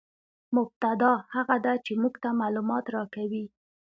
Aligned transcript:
مبتداء 0.55 1.17
هغه 1.33 1.57
ده، 1.65 1.73
چي 1.85 1.93
موږ 2.01 2.13
ته 2.23 2.29
معلومات 2.41 2.85
راکوي. 2.95 3.45